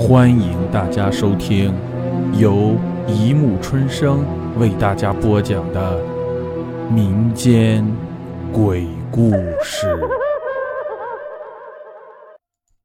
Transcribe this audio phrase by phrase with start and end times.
[0.00, 1.74] 欢迎大家收听
[2.32, 2.74] 由
[3.06, 4.24] 一木春生
[4.58, 6.02] 为大家播讲的
[6.90, 7.86] 民间
[8.50, 9.30] 鬼故
[9.62, 9.86] 事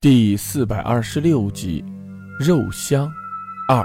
[0.00, 1.84] 第四百二十六集
[2.44, 3.08] 《肉香
[3.68, 3.80] 二》。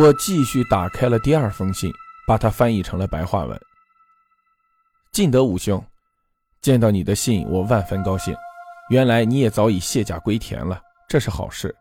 [0.00, 1.92] 我继续打开了第二封信，
[2.26, 3.60] 把它翻译成了白话文。
[5.12, 5.84] 晋德武兄，
[6.62, 8.34] 见到你的信，我万分高兴。
[8.88, 10.80] 原来你也早已卸甲归田了。
[11.14, 11.72] 这是好事。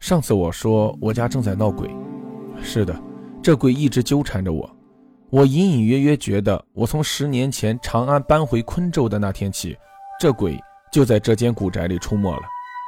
[0.00, 1.88] 上次我说我家正在闹鬼，
[2.60, 3.00] 是的，
[3.40, 4.68] 这鬼一直纠缠着我。
[5.30, 9.78] 我隐隐约约觉得，我从十年前长安搬回昆州的那天起，
[10.18, 12.42] 这鬼就在这间古宅里出没了。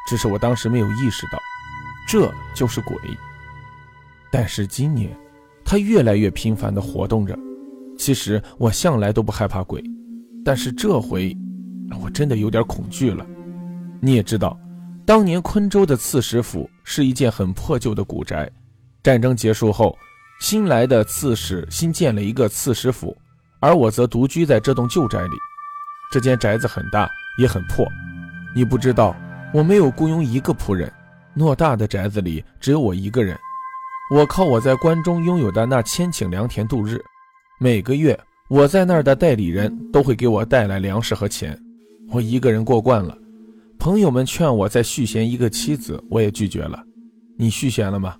[0.08, 1.38] 只是我当时没有意识到，
[2.08, 2.96] 这就是鬼。
[4.32, 5.16] 但是今年，
[5.64, 7.38] 它越来越频繁地活动着。
[7.96, 9.80] 其实我向来都不害怕鬼，
[10.44, 11.32] 但是这回，
[12.02, 13.24] 我真的有点恐惧了。
[14.00, 14.58] 你也知道。
[15.06, 18.50] 当年昆州的刺史府是一件很破旧的古宅，
[19.04, 19.96] 战争结束后，
[20.40, 23.16] 新来的刺史新建了一个刺史府，
[23.60, 25.36] 而我则独居在这栋旧宅里。
[26.10, 27.86] 这间宅子很大，也很破。
[28.52, 29.14] 你不知道，
[29.54, 30.92] 我没有雇佣一个仆人，
[31.36, 33.38] 偌大的宅子里只有我一个人。
[34.12, 37.00] 我靠我在关中拥有的那千顷良田度日，
[37.60, 41.56] 每个月我在那儿的代理人都会给我带来粮食和钱，
[42.10, 43.16] 我一个人过惯了。
[43.86, 46.82] 朋友们劝我再续弦一个妻子，我也拒绝了。
[47.38, 48.16] 你续弦了吗？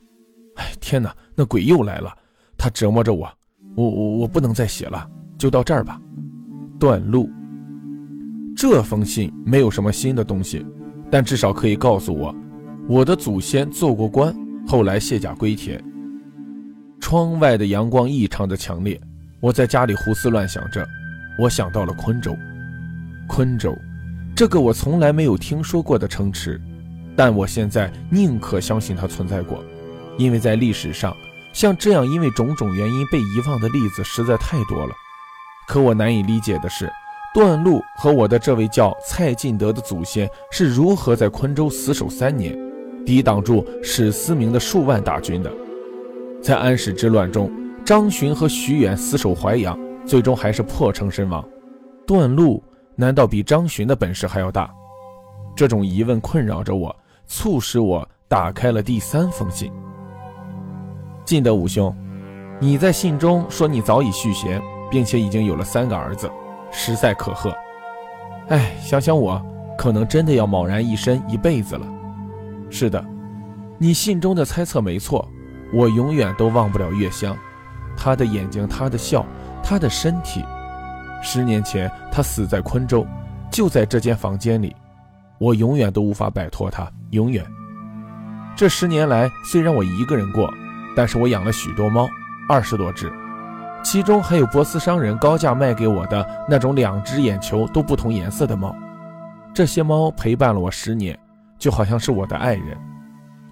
[0.55, 2.17] 哎，天哪，那鬼又来了，
[2.57, 3.29] 他折磨着我，
[3.75, 5.05] 我我我不能再写了，
[5.37, 6.01] 就到这儿吧。
[6.79, 7.29] 断路。
[8.57, 10.65] 这封信没有什么新的东西，
[11.11, 12.33] 但至少可以告诉我，
[12.89, 14.33] 我的祖先做过官，
[14.69, 15.85] 后来卸甲归田。
[17.01, 19.01] 窗外的阳光异常的强烈，
[19.41, 20.87] 我在家里胡思乱想着，
[21.41, 22.33] 我想到了昆州，
[23.27, 23.77] 昆州。
[24.37, 26.61] 这个我从来没有听说过的城池，
[27.17, 29.65] 但我现在宁可相信它存在过，
[30.19, 31.17] 因为在历史上，
[31.55, 34.93] 像这样因为种种原因被遗忘的例子实在太多了。
[35.67, 36.93] 可我难以理解的是，
[37.33, 42.55] 段路和我的这位叫蔡进德的祖先是如何在昆州死守三年，
[43.07, 45.51] 抵挡住史思明的数万大军的。
[46.43, 47.51] 在安史之乱中，
[47.87, 51.43] 张巡和徐远死守淮阳，最终还是破城身亡。
[52.07, 52.63] 段路。
[52.99, 54.71] 难道比张巡的本事还要大？
[55.55, 56.95] 这种疑问困扰着我，
[57.27, 59.71] 促使我打开了第三封信。
[61.25, 61.95] 晋德武兄，
[62.59, 66.31] 你在信中说你早已续弦，并且已经有了三个儿子，
[66.71, 67.55] 实在可贺。
[68.49, 69.45] 哎，想想我，
[69.77, 71.87] 可能真的要茫然一身一辈子了。
[72.71, 73.05] 是的，
[73.77, 75.29] 你信中的猜测没错，
[75.73, 77.37] 我永远都忘不了月香，
[77.97, 79.27] 她的眼睛，她的笑，
[79.63, 80.43] 她的身体。
[81.23, 83.07] 十年前，他死在昆州，
[83.51, 84.75] 就在这间房间里。
[85.39, 87.45] 我永远都无法摆脱他，永远。
[88.57, 90.51] 这十年来，虽然我一个人过，
[90.97, 92.09] 但是我养了许多猫，
[92.49, 93.13] 二十多只，
[93.85, 98.75] 其中还有波斯商人高价卖给我的那种两只眼球都不同颜色的猫。
[99.53, 101.19] 这些猫陪伴了我十年，
[101.59, 102.77] 就好像是我的爱人。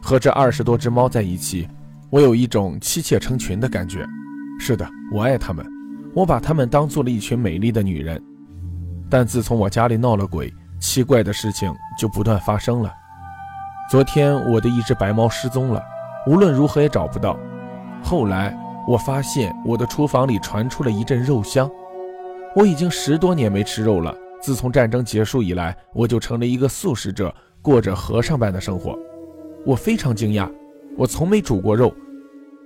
[0.00, 1.68] 和这二十多只猫在一起，
[2.08, 4.06] 我有一种妻妾成群的感觉。
[4.58, 5.73] 是的，我爱它们。
[6.14, 8.22] 我把她们当做了一群美丽的女人，
[9.10, 12.92] 但自从我家里闹了鬼，奇怪的事情就不断发生了。
[13.90, 15.82] 昨天我的一只白猫失踪了，
[16.26, 17.36] 无论如何也找不到。
[18.02, 21.70] 后来我发现我的厨房里传出了一阵肉香。
[22.54, 28.96] 我已经十多年没吃肉了，自从战争结束以来，我就成了一个素食者，过着和尚般的生活。
[29.66, 30.48] 我非常惊讶，
[30.96, 31.92] 我从没煮过肉。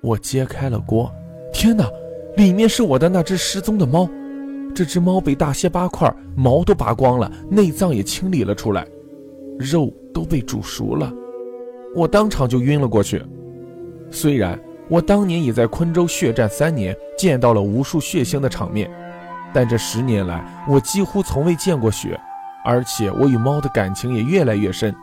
[0.03, 1.11] 我揭开了锅，
[1.53, 1.89] 天哪！
[2.37, 4.09] 里面是我的那只失踪的猫，
[4.75, 8.87] 这只猫被大卸八块，毛都拔光了，内脏也清理了出来，
[9.59, 11.13] 肉都被煮熟了，
[11.97, 13.21] 我当场就晕了过去。
[14.11, 14.59] 虽然
[14.89, 18.89] 我当年也在昆州血战三年，见到了无数血腥的场面，
[19.53, 22.19] 但这十年来我几乎从未见过血，
[22.65, 24.95] 而且我与猫的感情也越来越深。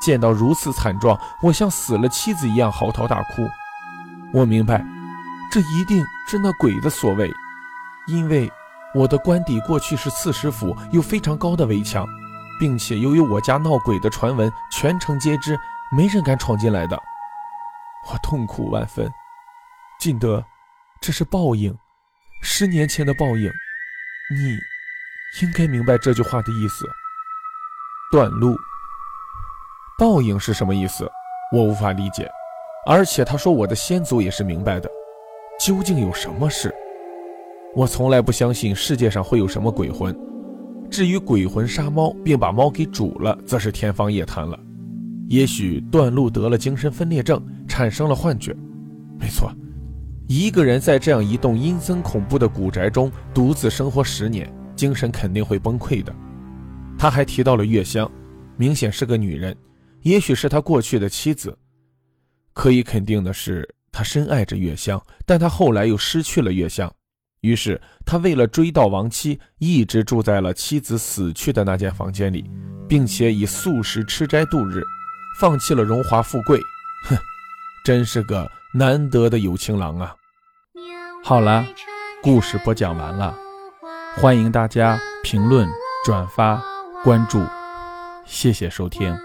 [0.00, 3.42] 见到如此惨状，我像死了妻子一样嚎啕大哭。
[4.32, 4.84] 我明白。
[5.50, 7.32] 这一定是那鬼的所为，
[8.06, 8.50] 因为
[8.94, 12.06] 我的官邸过去是刺史府，有非常高的围墙，
[12.58, 15.58] 并且由于我家闹鬼的传闻全城皆知，
[15.90, 17.00] 没人敢闯进来的。
[18.08, 19.10] 我痛苦万分。
[19.98, 20.44] 晋德，
[21.00, 21.76] 这是报应，
[22.42, 23.50] 十年前的报应，
[24.30, 24.58] 你
[25.42, 26.86] 应该明白这句话的意思。
[28.12, 28.56] 断路，
[29.98, 31.10] 报应是什么意思？
[31.52, 32.30] 我无法理解，
[32.86, 34.90] 而且他说我的先祖也是明白的。
[35.58, 36.74] 究竟有什么事？
[37.74, 40.16] 我从来不相信世界上会有什么鬼魂。
[40.90, 44.58] 至于鬼魂杀猫并把猫给煮了，则是天方夜谭了。
[45.28, 48.54] 也许段路得了精神分裂症，产生了幻觉。
[49.18, 49.50] 没错，
[50.28, 56.14] 一个人在这样一栋阴森恐怖的古宅中独自生活十年，精神肯定会崩溃的。
[56.98, 58.10] 他还提到了月香，
[58.56, 59.56] 明显是个女人，
[60.02, 61.56] 也许是他过去的妻子。
[62.52, 66.92] 可以肯定的是，他深爱着月香，但他后来又失去了月香。
[67.40, 72.44] 于是，他为了追悼亡妻，一直住在了妻子死去的那间房间里，
[72.86, 74.82] 并且以素食吃斋度日，
[75.40, 76.60] 放弃了荣华富贵。
[77.08, 77.16] 哼，
[77.86, 80.14] 真是个难得的有情郎啊！
[81.24, 81.64] 好了，
[82.22, 83.34] 故事播讲完了，
[84.16, 85.66] 欢迎大家评论、
[86.04, 86.62] 转发、
[87.02, 87.42] 关注，
[88.26, 89.16] 谢谢收听。